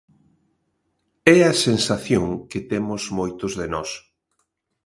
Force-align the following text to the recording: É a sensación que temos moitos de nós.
É 1.35 1.37
a 1.51 1.59
sensación 1.67 2.25
que 2.51 2.59
temos 2.71 3.01
moitos 3.17 3.51
de 3.59 3.67
nós. 3.73 3.89